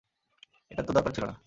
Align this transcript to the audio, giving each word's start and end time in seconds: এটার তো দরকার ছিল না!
এটার 0.71 0.85
তো 0.87 0.91
দরকার 0.93 1.11
ছিল 1.13 1.25
না! 1.25 1.35